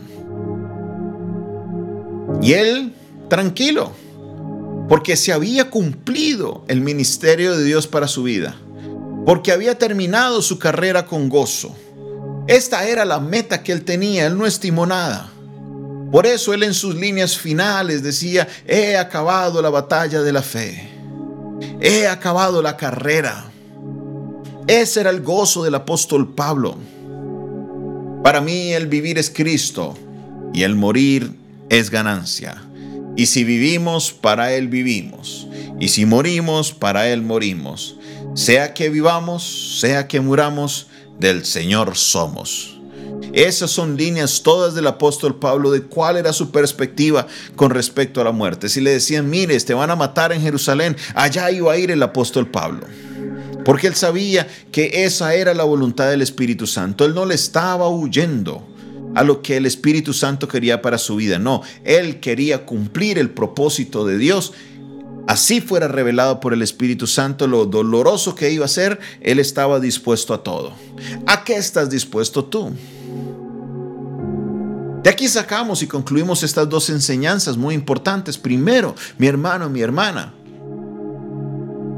Y 2.41 2.53
él, 2.53 2.95
tranquilo, 3.29 3.91
porque 4.89 5.15
se 5.17 5.31
había 5.31 5.69
cumplido 5.69 6.65
el 6.67 6.81
ministerio 6.81 7.55
de 7.55 7.63
Dios 7.63 7.87
para 7.87 8.07
su 8.07 8.23
vida. 8.23 8.55
porque 9.25 9.51
había 9.51 9.77
terminado 9.77 10.41
su 10.41 10.59
carrera 10.59 11.05
con 11.05 11.29
gozo. 11.29 11.73
Esta 12.47 12.87
era 12.87 13.05
la 13.05 13.19
meta 13.19 13.63
que 13.63 13.71
él 13.71 13.83
tenía, 13.85 14.25
él 14.27 14.37
no 14.37 14.45
estimó 14.45 14.85
nada. 14.85 15.32
Por 16.13 16.27
eso 16.27 16.53
él 16.53 16.61
en 16.61 16.75
sus 16.75 16.93
líneas 16.93 17.35
finales 17.35 18.03
decía, 18.03 18.47
he 18.67 18.95
acabado 18.97 19.63
la 19.63 19.71
batalla 19.71 20.21
de 20.21 20.31
la 20.31 20.43
fe, 20.43 20.87
he 21.81 22.05
acabado 22.05 22.61
la 22.61 22.77
carrera. 22.77 23.45
Ese 24.67 25.01
era 25.01 25.09
el 25.09 25.21
gozo 25.21 25.63
del 25.63 25.73
apóstol 25.73 26.35
Pablo. 26.35 26.77
Para 28.23 28.41
mí 28.41 28.73
el 28.73 28.85
vivir 28.85 29.17
es 29.17 29.31
Cristo 29.31 29.97
y 30.53 30.61
el 30.61 30.75
morir 30.75 31.33
es 31.69 31.89
ganancia. 31.89 32.61
Y 33.15 33.25
si 33.25 33.43
vivimos, 33.43 34.13
para 34.13 34.53
Él 34.53 34.67
vivimos. 34.67 35.47
Y 35.79 35.87
si 35.87 36.05
morimos, 36.05 36.73
para 36.73 37.09
Él 37.09 37.23
morimos. 37.23 37.97
Sea 38.35 38.75
que 38.75 38.89
vivamos, 38.89 39.79
sea 39.79 40.07
que 40.07 40.21
muramos, 40.21 40.89
del 41.19 41.43
Señor 41.43 41.95
somos. 41.95 42.72
Esas 43.33 43.71
son 43.71 43.97
líneas 43.97 44.43
todas 44.43 44.75
del 44.75 44.85
apóstol 44.85 45.39
Pablo 45.39 45.71
de 45.71 45.81
cuál 45.81 46.17
era 46.17 46.31
su 46.33 46.51
perspectiva 46.51 47.25
con 47.55 47.71
respecto 47.71 48.21
a 48.21 48.23
la 48.23 48.31
muerte. 48.31 48.69
Si 48.69 48.79
le 48.79 48.91
decían, 48.91 49.27
mire, 49.27 49.59
te 49.59 49.73
van 49.73 49.89
a 49.89 49.95
matar 49.95 50.31
en 50.31 50.41
Jerusalén, 50.41 50.95
allá 51.15 51.49
iba 51.49 51.73
a 51.73 51.77
ir 51.77 51.89
el 51.89 52.03
apóstol 52.03 52.47
Pablo. 52.47 52.85
Porque 53.65 53.87
él 53.87 53.95
sabía 53.95 54.47
que 54.71 55.05
esa 55.05 55.33
era 55.33 55.55
la 55.55 55.63
voluntad 55.63 56.09
del 56.09 56.21
Espíritu 56.21 56.67
Santo. 56.67 57.05
Él 57.05 57.15
no 57.15 57.25
le 57.25 57.33
estaba 57.33 57.89
huyendo 57.89 58.67
a 59.15 59.23
lo 59.23 59.41
que 59.41 59.57
el 59.57 59.65
Espíritu 59.65 60.13
Santo 60.13 60.47
quería 60.47 60.81
para 60.81 60.99
su 60.99 61.15
vida. 61.15 61.39
No, 61.39 61.61
él 61.83 62.19
quería 62.19 62.65
cumplir 62.65 63.17
el 63.17 63.31
propósito 63.31 64.05
de 64.05 64.17
Dios. 64.19 64.53
Así 65.27 65.61
fuera 65.61 65.87
revelado 65.87 66.39
por 66.39 66.53
el 66.53 66.61
Espíritu 66.61 67.07
Santo 67.07 67.47
lo 67.47 67.65
doloroso 67.65 68.35
que 68.35 68.51
iba 68.51 68.65
a 68.65 68.69
ser, 68.69 68.99
él 69.21 69.39
estaba 69.39 69.79
dispuesto 69.79 70.33
a 70.33 70.43
todo. 70.43 70.73
¿A 71.25 71.43
qué 71.45 71.55
estás 71.55 71.89
dispuesto 71.89 72.43
tú? 72.45 72.73
De 75.03 75.09
aquí 75.09 75.27
sacamos 75.27 75.83
y 75.83 75.87
concluimos 75.87 76.43
estas 76.43 76.69
dos 76.69 76.89
enseñanzas 76.89 77.57
muy 77.57 77.75
importantes. 77.75 78.37
Primero, 78.37 78.95
mi 79.17 79.27
hermano, 79.27 79.69
mi 79.69 79.81
hermana, 79.81 80.33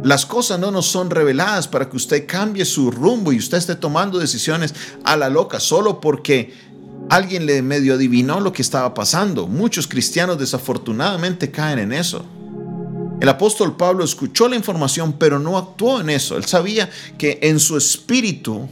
las 0.03 0.25
cosas 0.25 0.59
no 0.59 0.71
nos 0.71 0.87
son 0.87 1.09
reveladas 1.09 1.67
para 1.67 1.89
que 1.89 1.97
usted 1.97 2.25
cambie 2.27 2.65
su 2.65 2.91
rumbo 2.91 3.31
y 3.31 3.37
usted 3.37 3.57
esté 3.57 3.75
tomando 3.75 4.19
decisiones 4.19 4.73
a 5.03 5.15
la 5.15 5.29
loca 5.29 5.59
solo 5.59 6.01
porque 6.01 6.75
Alguien 7.09 7.45
le 7.45 7.61
medio 7.61 7.93
adivinó 7.93 8.39
lo 8.39 8.51
que 8.51 8.63
estaba 8.63 8.93
pasando. 8.93 9.47
Muchos 9.47 9.87
cristianos 9.87 10.39
desafortunadamente 10.39 11.51
caen 11.51 11.79
en 11.79 11.93
eso. 11.93 12.25
El 13.21 13.29
apóstol 13.29 13.77
Pablo 13.77 14.03
escuchó 14.03 14.49
la 14.49 14.55
información, 14.55 15.13
pero 15.13 15.39
no 15.39 15.57
actuó 15.57 16.01
en 16.01 16.09
eso. 16.09 16.35
Él 16.35 16.45
sabía 16.45 16.89
que 17.17 17.39
en 17.43 17.59
su 17.59 17.77
espíritu, 17.77 18.67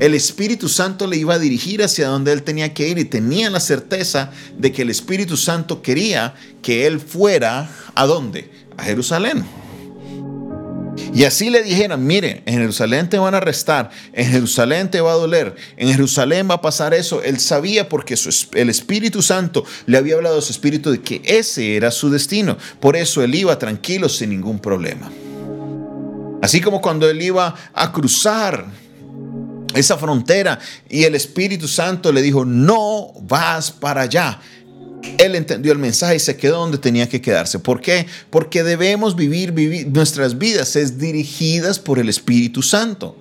el 0.00 0.14
Espíritu 0.14 0.68
Santo 0.68 1.06
le 1.06 1.16
iba 1.16 1.34
a 1.34 1.38
dirigir 1.38 1.82
hacia 1.82 2.08
donde 2.08 2.32
él 2.32 2.42
tenía 2.42 2.72
que 2.72 2.88
ir 2.88 2.98
y 2.98 3.04
tenía 3.04 3.50
la 3.50 3.60
certeza 3.60 4.30
de 4.56 4.72
que 4.72 4.82
el 4.82 4.90
Espíritu 4.90 5.36
Santo 5.36 5.82
quería 5.82 6.34
que 6.62 6.86
él 6.86 7.00
fuera 7.00 7.70
a 7.94 8.06
dónde? 8.06 8.50
A 8.76 8.84
Jerusalén. 8.84 9.44
Y 11.14 11.24
así 11.24 11.50
le 11.50 11.62
dijeran, 11.62 12.06
mire, 12.06 12.42
en 12.46 12.54
Jerusalén 12.58 13.08
te 13.08 13.18
van 13.18 13.34
a 13.34 13.38
arrestar, 13.38 13.90
en 14.12 14.30
Jerusalén 14.30 14.90
te 14.90 15.00
va 15.00 15.12
a 15.12 15.16
doler, 15.16 15.56
en 15.76 15.88
Jerusalén 15.88 16.48
va 16.48 16.54
a 16.54 16.60
pasar 16.60 16.94
eso. 16.94 17.22
Él 17.22 17.40
sabía 17.40 17.88
porque 17.88 18.14
el 18.54 18.68
Espíritu 18.68 19.22
Santo 19.22 19.64
le 19.86 19.98
había 19.98 20.14
hablado 20.14 20.38
a 20.38 20.42
su 20.42 20.52
espíritu 20.52 20.90
de 20.90 21.00
que 21.00 21.22
ese 21.24 21.76
era 21.76 21.90
su 21.90 22.10
destino. 22.10 22.56
Por 22.80 22.96
eso 22.96 23.22
él 23.22 23.34
iba 23.34 23.58
tranquilo 23.58 24.08
sin 24.08 24.30
ningún 24.30 24.58
problema. 24.60 25.10
Así 26.42 26.60
como 26.60 26.80
cuando 26.80 27.08
él 27.08 27.20
iba 27.20 27.54
a 27.74 27.92
cruzar 27.92 28.66
esa 29.74 29.98
frontera 29.98 30.58
y 30.88 31.04
el 31.04 31.14
Espíritu 31.14 31.68
Santo 31.68 32.12
le 32.12 32.22
dijo, 32.22 32.44
no 32.44 33.12
vas 33.22 33.70
para 33.70 34.02
allá. 34.02 34.40
Él 35.18 35.34
entendió 35.34 35.72
el 35.72 35.78
mensaje 35.78 36.16
y 36.16 36.20
se 36.20 36.36
quedó 36.36 36.58
donde 36.58 36.78
tenía 36.78 37.08
que 37.08 37.20
quedarse. 37.20 37.58
¿Por 37.58 37.80
qué? 37.80 38.06
Porque 38.30 38.62
debemos 38.62 39.14
vivir, 39.14 39.52
vivir 39.52 39.86
nuestras 39.88 40.38
vidas 40.38 40.74
es 40.76 40.98
dirigidas 40.98 41.78
por 41.78 41.98
el 41.98 42.08
Espíritu 42.08 42.62
Santo. 42.62 43.16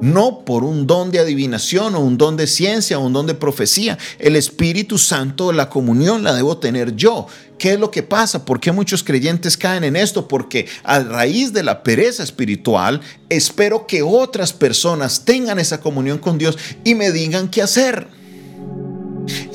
No 0.00 0.44
por 0.44 0.62
un 0.62 0.86
don 0.86 1.10
de 1.10 1.18
adivinación 1.18 1.94
o 1.94 2.00
un 2.00 2.18
don 2.18 2.36
de 2.36 2.46
ciencia 2.46 2.98
o 2.98 3.06
un 3.06 3.12
don 3.12 3.26
de 3.26 3.34
profecía. 3.34 3.98
El 4.18 4.36
Espíritu 4.36 4.98
Santo, 4.98 5.52
la 5.52 5.70
comunión 5.70 6.22
la 6.22 6.34
debo 6.34 6.58
tener 6.58 6.94
yo. 6.96 7.26
¿Qué 7.58 7.72
es 7.72 7.80
lo 7.80 7.90
que 7.90 8.02
pasa? 8.02 8.44
¿Por 8.44 8.60
qué 8.60 8.72
muchos 8.72 9.02
creyentes 9.02 9.56
caen 9.56 9.84
en 9.84 9.96
esto? 9.96 10.28
Porque 10.28 10.66
a 10.84 11.00
raíz 11.00 11.52
de 11.52 11.62
la 11.62 11.82
pereza 11.82 12.22
espiritual, 12.22 13.00
espero 13.30 13.86
que 13.86 14.02
otras 14.02 14.52
personas 14.52 15.24
tengan 15.24 15.58
esa 15.58 15.80
comunión 15.80 16.18
con 16.18 16.36
Dios 16.36 16.58
y 16.84 16.94
me 16.94 17.10
digan 17.12 17.48
qué 17.48 17.62
hacer. 17.62 18.08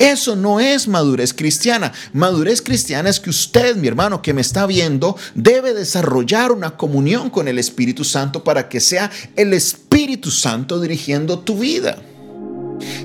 Eso 0.01 0.35
no 0.35 0.59
es 0.59 0.87
madurez 0.87 1.31
cristiana. 1.31 1.93
Madurez 2.11 2.63
cristiana 2.63 3.07
es 3.07 3.19
que 3.19 3.29
usted, 3.29 3.75
mi 3.75 3.87
hermano 3.87 4.23
que 4.23 4.33
me 4.33 4.41
está 4.41 4.65
viendo, 4.65 5.15
debe 5.35 5.75
desarrollar 5.75 6.51
una 6.51 6.75
comunión 6.75 7.29
con 7.29 7.47
el 7.47 7.59
Espíritu 7.59 8.03
Santo 8.03 8.43
para 8.43 8.67
que 8.67 8.79
sea 8.79 9.11
el 9.35 9.53
Espíritu 9.53 10.31
Santo 10.31 10.81
dirigiendo 10.81 11.37
tu 11.37 11.59
vida. 11.59 11.99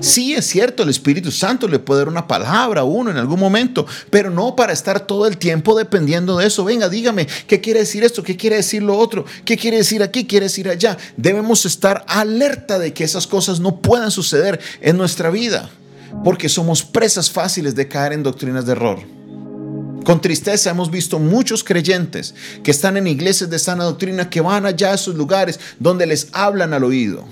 Sí, 0.01 0.33
es 0.33 0.47
cierto, 0.47 0.85
el 0.85 0.89
Espíritu 0.89 1.31
Santo 1.31 1.69
le 1.69 1.79
puede 1.79 2.01
dar 2.01 2.09
una 2.09 2.27
palabra 2.27 2.81
a 2.81 2.85
uno 2.85 3.11
en 3.11 3.19
algún 3.19 3.41
momento, 3.41 3.87
pero 4.09 4.31
no 4.31 4.57
para 4.57 4.73
estar 4.73 5.01
todo 5.01 5.27
el 5.27 5.37
tiempo 5.37 5.77
dependiendo 5.77 6.39
de 6.39 6.47
eso. 6.47 6.65
Venga, 6.65 6.89
dígame, 6.89 7.29
¿qué 7.47 7.61
quiere 7.61 7.81
decir 7.81 8.05
esto? 8.05 8.23
¿Qué 8.23 8.39
quiere 8.39 8.57
decir 8.57 8.83
lo 8.83 8.97
otro? 8.97 9.27
¿Qué 9.45 9.59
quiere 9.59 9.77
decir 9.77 10.03
aquí? 10.03 10.23
¿Qué 10.23 10.29
quiere 10.29 10.47
decir 10.47 10.67
allá? 10.67 10.97
Debemos 11.19 11.67
estar 11.67 12.07
alerta 12.09 12.79
de 12.79 12.95
que 12.95 13.05
esas 13.05 13.27
cosas 13.27 13.61
no 13.61 13.83
puedan 13.83 14.11
suceder 14.11 14.59
en 14.81 14.97
nuestra 14.97 15.29
vida 15.29 15.69
porque 16.25 16.49
somos 16.49 16.83
presas 16.83 17.31
fáciles 17.31 17.75
de 17.75 17.89
caer 17.89 18.13
en 18.13 18.23
doctrinas 18.23 18.67
de 18.67 18.73
error. 18.73 19.17
Con 20.07 20.21
tristeza 20.21 20.71
hemos 20.71 20.89
visto 20.89 21.19
muchos 21.19 21.65
creyentes 21.65 22.33
que 22.63 22.71
están 22.71 22.97
en 22.97 23.09
iglesias 23.09 23.51
de 23.51 23.59
sana 23.59 23.83
doctrina 23.83 24.31
que 24.31 24.41
van 24.41 24.65
allá 24.65 24.93
a 24.93 24.95
esos 24.95 25.17
lugares 25.17 25.59
donde 25.81 26.07
les 26.07 26.29
hablan 26.31 26.73
al 26.75 26.85
oído. 26.85 27.25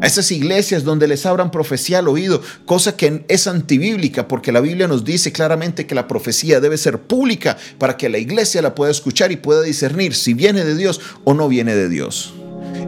A 0.00 0.06
esas 0.06 0.30
iglesias 0.30 0.84
donde 0.84 1.08
les 1.08 1.26
abran 1.26 1.50
profecía 1.50 1.98
al 1.98 2.06
oído, 2.06 2.40
cosa 2.66 2.96
que 2.96 3.24
es 3.26 3.48
antibíblica 3.48 4.28
porque 4.28 4.52
la 4.52 4.60
Biblia 4.60 4.86
nos 4.86 5.04
dice 5.04 5.32
claramente 5.32 5.88
que 5.88 5.96
la 5.96 6.06
profecía 6.06 6.60
debe 6.60 6.78
ser 6.78 7.00
pública 7.00 7.56
para 7.78 7.96
que 7.96 8.08
la 8.08 8.18
iglesia 8.18 8.62
la 8.62 8.76
pueda 8.76 8.92
escuchar 8.92 9.32
y 9.32 9.36
pueda 9.36 9.62
discernir 9.62 10.14
si 10.14 10.34
viene 10.34 10.64
de 10.64 10.76
Dios 10.76 11.00
o 11.24 11.34
no 11.34 11.48
viene 11.48 11.74
de 11.74 11.88
Dios. 11.88 12.32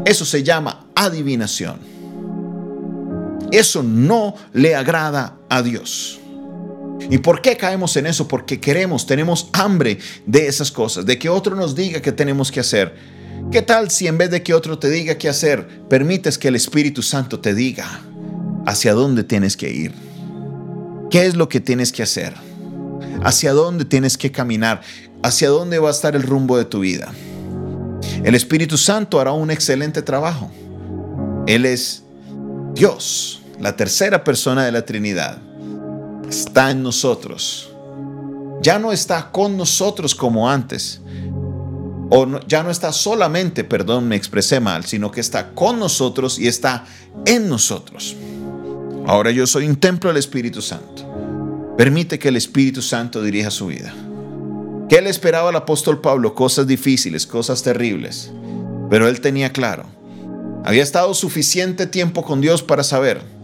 Eso 0.04 0.24
se 0.24 0.44
llama 0.44 0.86
adivinación. 0.94 1.89
Eso 3.52 3.82
no 3.82 4.34
le 4.52 4.74
agrada 4.74 5.36
a 5.48 5.62
Dios. 5.62 6.20
¿Y 7.10 7.18
por 7.18 7.42
qué 7.42 7.56
caemos 7.56 7.96
en 7.96 8.06
eso? 8.06 8.28
Porque 8.28 8.60
queremos, 8.60 9.06
tenemos 9.06 9.48
hambre 9.52 9.98
de 10.26 10.46
esas 10.46 10.70
cosas, 10.70 11.06
de 11.06 11.18
que 11.18 11.28
otro 11.28 11.56
nos 11.56 11.74
diga 11.74 12.00
qué 12.00 12.12
tenemos 12.12 12.52
que 12.52 12.60
hacer. 12.60 12.94
¿Qué 13.50 13.62
tal 13.62 13.90
si 13.90 14.06
en 14.06 14.18
vez 14.18 14.30
de 14.30 14.42
que 14.42 14.54
otro 14.54 14.78
te 14.78 14.88
diga 14.90 15.16
qué 15.18 15.28
hacer, 15.28 15.66
permites 15.88 16.38
que 16.38 16.48
el 16.48 16.56
Espíritu 16.56 17.02
Santo 17.02 17.40
te 17.40 17.54
diga 17.54 18.02
hacia 18.66 18.94
dónde 18.94 19.24
tienes 19.24 19.56
que 19.56 19.70
ir? 19.70 19.92
¿Qué 21.10 21.26
es 21.26 21.34
lo 21.34 21.48
que 21.48 21.58
tienes 21.58 21.90
que 21.90 22.04
hacer? 22.04 22.34
¿Hacia 23.24 23.52
dónde 23.52 23.84
tienes 23.84 24.16
que 24.16 24.30
caminar? 24.30 24.82
¿Hacia 25.22 25.48
dónde 25.48 25.80
va 25.80 25.88
a 25.88 25.92
estar 25.92 26.14
el 26.14 26.22
rumbo 26.22 26.56
de 26.56 26.66
tu 26.66 26.80
vida? 26.80 27.12
El 28.22 28.36
Espíritu 28.36 28.76
Santo 28.76 29.18
hará 29.18 29.32
un 29.32 29.50
excelente 29.50 30.02
trabajo. 30.02 30.50
Él 31.48 31.66
es 31.66 32.04
Dios 32.74 33.39
la 33.60 33.76
tercera 33.76 34.24
persona 34.24 34.64
de 34.64 34.72
la 34.72 34.84
Trinidad, 34.86 35.38
está 36.28 36.70
en 36.70 36.82
nosotros. 36.82 37.70
Ya 38.62 38.78
no 38.78 38.92
está 38.92 39.30
con 39.30 39.56
nosotros 39.56 40.14
como 40.14 40.50
antes. 40.50 41.00
O 42.10 42.40
ya 42.48 42.62
no 42.62 42.70
está 42.70 42.92
solamente, 42.92 43.62
perdón, 43.62 44.08
me 44.08 44.16
expresé 44.16 44.58
mal, 44.60 44.84
sino 44.84 45.10
que 45.10 45.20
está 45.20 45.50
con 45.50 45.78
nosotros 45.78 46.38
y 46.38 46.48
está 46.48 46.84
en 47.24 47.48
nosotros. 47.48 48.16
Ahora 49.06 49.30
yo 49.30 49.46
soy 49.46 49.66
un 49.66 49.76
templo 49.76 50.10
del 50.10 50.16
Espíritu 50.16 50.60
Santo. 50.62 51.74
Permite 51.76 52.18
que 52.18 52.28
el 52.28 52.36
Espíritu 52.36 52.82
Santo 52.82 53.22
dirija 53.22 53.50
su 53.50 53.68
vida. 53.68 53.94
¿Qué 54.88 55.00
le 55.00 55.10
esperaba 55.10 55.50
al 55.50 55.56
apóstol 55.56 56.00
Pablo? 56.00 56.34
Cosas 56.34 56.66
difíciles, 56.66 57.26
cosas 57.26 57.62
terribles. 57.62 58.32
Pero 58.90 59.06
él 59.06 59.20
tenía 59.20 59.52
claro. 59.52 59.84
Había 60.64 60.82
estado 60.82 61.14
suficiente 61.14 61.86
tiempo 61.86 62.24
con 62.24 62.40
Dios 62.40 62.62
para 62.62 62.82
saber 62.82 63.39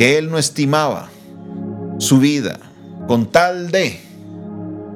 que 0.00 0.16
él 0.16 0.30
no 0.30 0.38
estimaba 0.38 1.10
su 1.98 2.20
vida 2.20 2.58
con 3.06 3.30
tal 3.30 3.70
de 3.70 4.00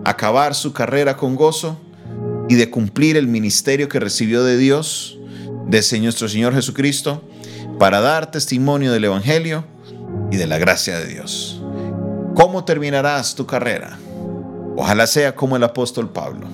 acabar 0.02 0.54
su 0.54 0.72
carrera 0.72 1.18
con 1.18 1.36
gozo 1.36 1.78
y 2.48 2.54
de 2.54 2.70
cumplir 2.70 3.18
el 3.18 3.28
ministerio 3.28 3.90
que 3.90 4.00
recibió 4.00 4.42
de 4.44 4.56
Dios, 4.56 5.18
de 5.66 6.00
nuestro 6.00 6.26
Señor 6.26 6.54
Jesucristo, 6.54 7.22
para 7.78 8.00
dar 8.00 8.30
testimonio 8.30 8.92
del 8.92 9.04
Evangelio 9.04 9.66
y 10.30 10.38
de 10.38 10.46
la 10.46 10.56
gracia 10.56 10.98
de 10.98 11.06
Dios. 11.06 11.60
¿Cómo 12.34 12.64
terminarás 12.64 13.34
tu 13.34 13.44
carrera? 13.44 13.98
Ojalá 14.74 15.06
sea 15.06 15.34
como 15.34 15.56
el 15.56 15.64
apóstol 15.64 16.08
Pablo, 16.14 16.46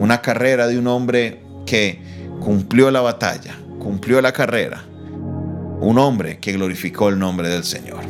una 0.00 0.20
carrera 0.20 0.66
de 0.66 0.76
un 0.76 0.88
hombre 0.88 1.44
que 1.66 2.02
cumplió 2.40 2.90
la 2.90 3.00
batalla, 3.00 3.56
cumplió 3.78 4.20
la 4.20 4.32
carrera. 4.32 4.89
Un 5.80 5.98
hombre 5.98 6.38
que 6.38 6.52
glorificó 6.52 7.08
el 7.08 7.18
nombre 7.18 7.48
del 7.48 7.64
Señor. 7.64 8.00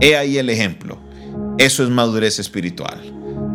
He 0.00 0.16
ahí 0.16 0.38
el 0.38 0.50
ejemplo. 0.50 0.98
Eso 1.58 1.84
es 1.84 1.90
madurez 1.90 2.38
espiritual. 2.38 3.00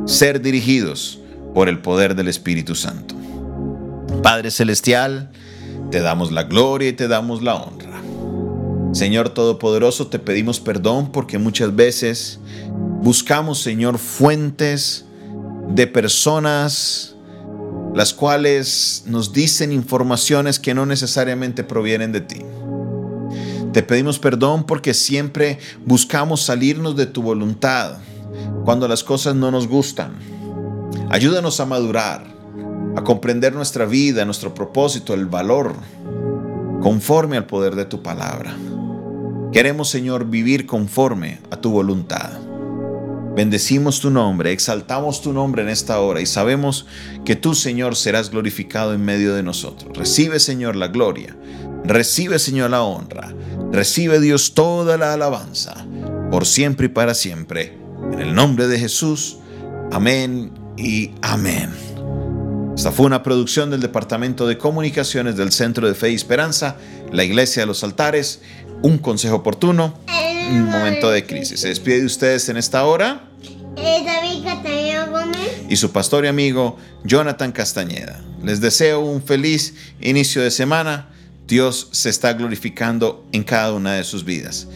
Ser 0.05 0.41
dirigidos 0.41 1.19
por 1.53 1.69
el 1.69 1.79
poder 1.79 2.15
del 2.15 2.27
Espíritu 2.27 2.73
Santo. 2.73 3.15
Padre 4.23 4.49
Celestial, 4.49 5.29
te 5.91 5.99
damos 5.99 6.31
la 6.31 6.43
gloria 6.43 6.89
y 6.89 6.93
te 6.93 7.07
damos 7.07 7.41
la 7.41 7.55
honra. 7.55 8.01
Señor 8.93 9.29
Todopoderoso, 9.29 10.07
te 10.07 10.19
pedimos 10.19 10.59
perdón 10.59 11.11
porque 11.11 11.37
muchas 11.37 11.75
veces 11.75 12.39
buscamos, 13.01 13.61
Señor, 13.61 13.97
fuentes 13.97 15.05
de 15.69 15.87
personas 15.87 17.15
las 17.93 18.13
cuales 18.13 19.03
nos 19.05 19.33
dicen 19.33 19.71
informaciones 19.71 20.59
que 20.59 20.73
no 20.73 20.85
necesariamente 20.85 21.63
provienen 21.63 22.11
de 22.11 22.21
ti. 22.21 22.41
Te 23.73 23.83
pedimos 23.83 24.19
perdón 24.19 24.65
porque 24.65 24.93
siempre 24.93 25.59
buscamos 25.85 26.41
salirnos 26.41 26.95
de 26.97 27.05
tu 27.05 27.21
voluntad 27.21 27.97
cuando 28.65 28.87
las 28.87 29.03
cosas 29.03 29.35
no 29.35 29.49
nos 29.49 29.67
gustan. 29.67 30.13
Ayúdanos 31.09 31.59
a 31.59 31.65
madurar, 31.65 32.25
a 32.95 33.03
comprender 33.03 33.53
nuestra 33.53 33.85
vida, 33.85 34.25
nuestro 34.25 34.53
propósito, 34.53 35.13
el 35.13 35.25
valor, 35.25 35.75
conforme 36.81 37.37
al 37.37 37.45
poder 37.45 37.75
de 37.75 37.85
tu 37.85 38.01
palabra. 38.01 38.55
Queremos, 39.53 39.89
Señor, 39.89 40.25
vivir 40.25 40.65
conforme 40.65 41.39
a 41.49 41.57
tu 41.57 41.71
voluntad. 41.71 42.31
Bendecimos 43.35 44.01
tu 44.01 44.09
nombre, 44.09 44.51
exaltamos 44.51 45.21
tu 45.21 45.31
nombre 45.31 45.61
en 45.61 45.69
esta 45.69 45.99
hora 46.01 46.19
y 46.19 46.25
sabemos 46.25 46.85
que 47.23 47.37
tú, 47.37 47.55
Señor, 47.55 47.95
serás 47.95 48.29
glorificado 48.29 48.93
en 48.93 49.05
medio 49.05 49.33
de 49.33 49.43
nosotros. 49.43 49.97
Recibe, 49.97 50.39
Señor, 50.39 50.75
la 50.75 50.89
gloria. 50.89 51.37
Recibe, 51.83 52.39
Señor, 52.39 52.69
la 52.69 52.83
honra. 52.83 53.33
Recibe, 53.71 54.19
Dios, 54.19 54.53
toda 54.53 54.97
la 54.97 55.13
alabanza, 55.13 55.85
por 56.29 56.45
siempre 56.45 56.87
y 56.87 56.89
para 56.89 57.13
siempre. 57.13 57.77
En 58.11 58.19
el 58.19 58.33
nombre 58.33 58.67
de 58.67 58.79
Jesús. 58.79 59.37
Amén 59.91 60.51
y 60.77 61.11
amén. 61.21 61.69
Esta 62.75 62.91
fue 62.91 63.05
una 63.05 63.23
producción 63.23 63.69
del 63.69 63.81
Departamento 63.81 64.47
de 64.47 64.57
Comunicaciones 64.57 65.35
del 65.35 65.51
Centro 65.51 65.87
de 65.87 65.93
Fe 65.93 66.11
y 66.11 66.15
Esperanza, 66.15 66.77
la 67.11 67.23
Iglesia 67.23 67.63
de 67.63 67.67
los 67.67 67.83
Altares, 67.83 68.41
un 68.81 68.97
consejo 68.97 69.37
oportuno 69.37 69.95
un 70.51 70.69
momento 70.69 71.09
de 71.11 71.25
crisis. 71.25 71.61
Se 71.61 71.69
despide 71.69 71.99
de 71.99 72.05
ustedes 72.05 72.49
en 72.49 72.57
esta 72.57 72.85
hora. 72.85 73.27
Y 75.69 75.75
su 75.77 75.91
pastor 75.91 76.25
y 76.25 76.27
amigo 76.27 76.77
Jonathan 77.03 77.51
Castañeda. 77.51 78.21
Les 78.43 78.59
deseo 78.59 78.99
un 78.99 79.21
feliz 79.21 79.75
inicio 80.01 80.41
de 80.41 80.51
semana. 80.51 81.09
Dios 81.51 81.89
se 81.91 82.07
está 82.09 82.31
glorificando 82.31 83.27
en 83.33 83.43
cada 83.43 83.73
una 83.73 83.95
de 83.95 84.05
sus 84.05 84.23
vidas. 84.23 84.69